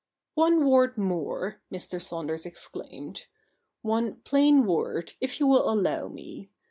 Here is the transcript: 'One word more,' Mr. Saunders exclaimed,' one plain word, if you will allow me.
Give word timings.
'One 0.33 0.65
word 0.67 0.97
more,' 0.97 1.61
Mr. 1.71 2.01
Saunders 2.01 2.43
exclaimed,' 2.43 3.27
one 3.83 4.15
plain 4.21 4.65
word, 4.65 5.13
if 5.21 5.39
you 5.39 5.45
will 5.45 5.69
allow 5.69 6.07
me. 6.07 6.49